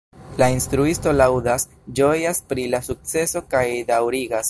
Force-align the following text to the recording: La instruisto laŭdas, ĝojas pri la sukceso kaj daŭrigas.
La 0.37 0.45
instruisto 0.53 1.13
laŭdas, 1.17 1.67
ĝojas 2.01 2.43
pri 2.53 2.67
la 2.75 2.83
sukceso 2.91 3.47
kaj 3.55 3.67
daŭrigas. 3.93 4.39